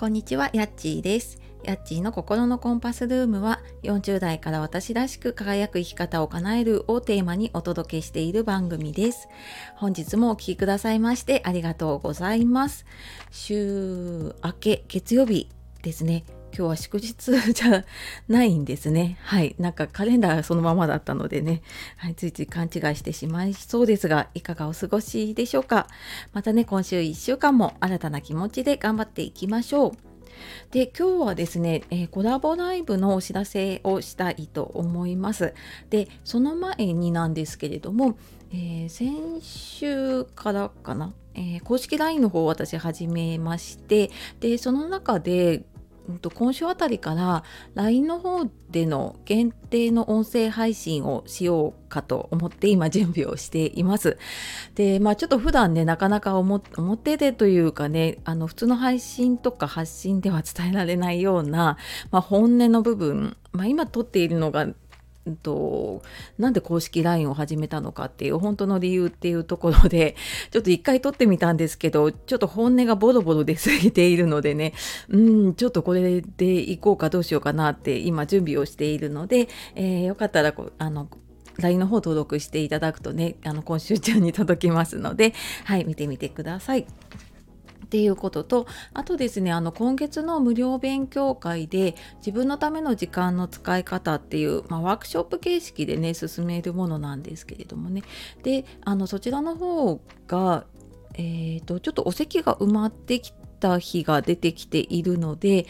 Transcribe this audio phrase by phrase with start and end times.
[0.00, 1.38] こんにちは、やっちーです。
[1.62, 9.28] やっちーの心のコンパスルームは40代から私らしく輝く生き方を叶えるをテーマにお届けしている番組です。
[9.76, 12.86] 本日もお聴きくださいましてありがとうございます。
[13.30, 15.50] 週明け月曜日
[15.82, 16.24] ですね。
[16.56, 17.14] 今日は祝日
[17.52, 17.84] じゃ
[18.28, 19.18] ないんですね。
[19.22, 19.54] はい。
[19.58, 21.62] なんかカレンダーそのままだったのでね、
[21.96, 25.86] はい、ついつい勘違いしてしまいそうですが、いかがお過ごしでしょうか。
[26.32, 29.92] またね、今週1週間も新たな気持ちで頑張っていきましょう。
[30.70, 35.54] で今日はですね、えーコラボライブのお知らせをしたいと思います。
[35.90, 38.16] でその前になんですけれども、
[38.52, 45.64] えー先週からかな、えー公式 LINE の方を私始めましてでその中で
[46.08, 54.18] うんと今週あたりから LINE の方での限定の音声配信をしようかと思って今準備をしています。
[54.74, 61.76] でまあちょっと普段ねなかなか表でというかねあの普通の配信とか発信では伝えられないような、
[62.10, 64.66] まあ、本音の部分、まあ、今撮っているのが
[65.28, 66.02] んと
[66.38, 70.16] なんで公式 LINE を始めたのかっていう本当の理由っていうところで
[70.50, 74.72] ちょっと一回撮ってみたんですけどちょっと本音がボロボロ出過ぎているのでね
[75.10, 81.08] うんちょっとこれでいこうかどうしようかなって今準備をしているので、えーよかったらこあの
[81.58, 85.34] LINE の方登録していただくとねあの今週中に届きますので
[85.64, 86.86] はい見てみてください。
[87.90, 98.04] っていうこととあとですねあの今月の無料勉強会で自分のための時間の使い方っていう、まあ、ワークショップ形式でね進めるものなんですけれどもね。
[98.44, 100.66] であのそちらの方が、
[101.14, 105.66] えー、とちょっとお席が埋まってきた日が出てきているので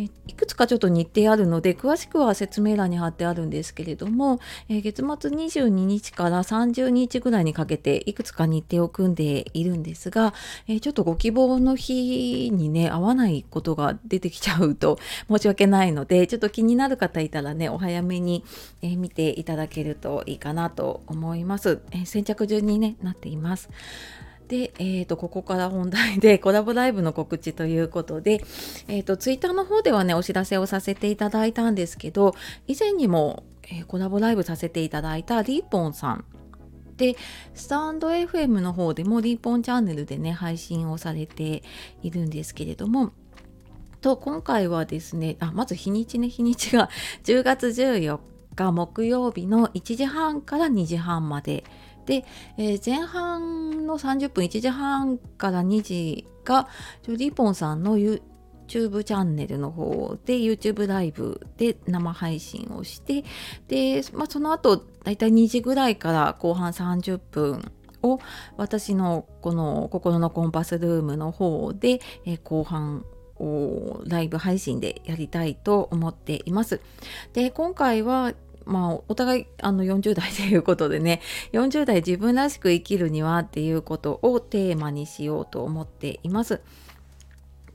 [0.00, 10.32] いくつかちょっと日程あるので詳しくは説明欄に貼ってあるんですけれども、え月末22日から30日ぐらいにかけていくつか日程を組んでいるんですが、
[10.68, 18.44] えちょっとご希望の日にね合わないことが出てきちゃうと 申し訳ないのでちょっと気になる方いたらねお早めに、
[18.82, 21.80] え見ていただけるといいかなと思います。
[21.90, 23.68] え先着順に、ね、なっています。
[24.48, 28.42] で、えー、とここから本題で コラボライブの告知ということで、
[28.88, 32.34] えー、とツイッターの方ではねお知らせをさせていただいたんですけど
[32.66, 36.24] 以前にも、えーコラボライブさせていただいたリーポンさん
[36.96, 37.16] で
[37.54, 41.62] スタンド FM の方でもリーポンチャンネルでね配信をされて
[42.02, 43.12] いるんですけれども
[44.00, 46.90] と今回はですねあまず日にちね日にちが
[47.24, 48.18] 10月14
[48.54, 51.64] 日木曜日の1時半から2時半まで
[52.06, 52.24] で、
[52.56, 56.68] えー前半の30分1時半から2時が
[57.06, 58.20] リポンさんの YouTube
[58.66, 63.24] チャンネルの方で YouTube ライブで生配信をして
[63.68, 68.18] で、まあ、その後だいたい2時ぐらいから後半30分を
[68.56, 73.04] 私のこの心のコンパスルームの方で、えー後半
[73.36, 76.80] をライブ配信でやりたいと思っています。
[77.32, 78.32] で今回は
[78.66, 81.20] まあ、お互いあの40代ということでね
[81.52, 86.60] 40代自分らしく生きるにはっていうことをテーマにしようと思っています。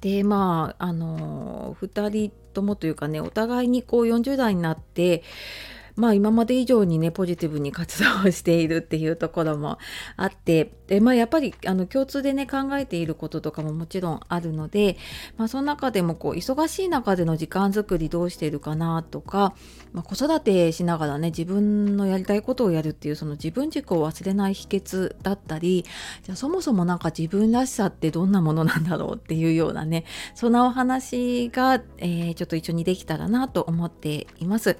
[0.00, 5.22] でまああの2人ともというかねお互いにこう40代になって
[5.96, 9.78] まあ今まで以上にねポジティブに活動しているっていうところも
[10.16, 14.96] あってでまあやっぱりあの共通でね考えていることとかももちろんあるので、
[15.36, 19.54] まあ、その中でもこう忙しい中での時間作りどうしているかなとか、
[19.92, 25.84] まあ、子育てしながらね自分のやりたいことをやるっていうその自分軸を忘れない秘訣だったり
[26.22, 30.04] じゃあそもそもなんか自分らしさってどんなものなんだろうっていうようなね
[30.34, 34.76] そんなお話が、えーちょっと一緒にできたらなと思っています。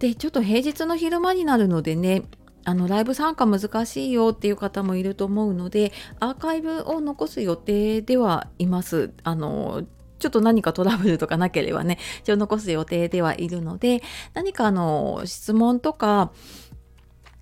[0.00, 2.24] でちょっと平日の昼間になるのでね
[2.64, 9.12] あのライブ参加難しいよっていう方もいると思うのでアーカイブを残す予定ではいます。
[9.22, 9.84] あの
[10.18, 14.02] ちょっと何かトラブルとかなければね一応残す予定ではいるので
[14.34, 16.32] 何かあの質問とか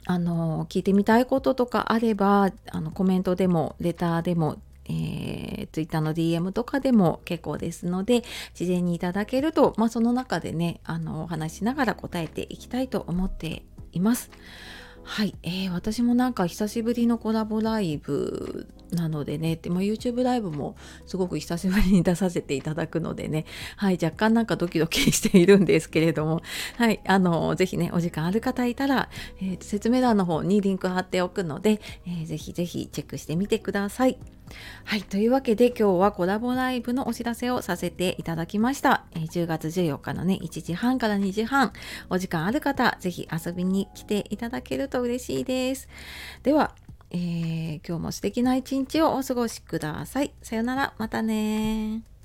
[0.06, 8.22] あの聞いてみたいこととかあればあのコメントでもレターでもえー、Twitter の DM とかでも結構ですので
[8.54, 13.62] 事前にいただけると、まあ、その中でねあのお話しながら答えていきたいと思って
[13.92, 14.30] います。
[15.08, 20.76] はい、えー私もなんか久しぶりのコラボライブなのでね、でまあ、YouTube ライブも
[21.06, 23.46] すごく久しぶりに出させていただくのでね、
[23.76, 26.42] はい、若干なんかドキドキしているんですけれども、
[26.76, 29.08] はい、あのぜひねお時間ある方いたら、
[29.40, 34.18] えー説明欄の方にリンク貼っておくので、えーぜひぜひチェックしてみてください。
[34.84, 39.04] はい、というわけで今日はコラボライブのお知らせをさせていただきました。
[39.14, 41.72] え10月14日のね、1時半から2時半、
[42.10, 45.88] お時間ある方、ぜひ遊びに来ていただけると嬉しいです。
[46.42, 46.74] では、
[47.10, 50.32] えー今日も素敵な一日をお過ごしください。
[50.42, 52.17] さよなら、またね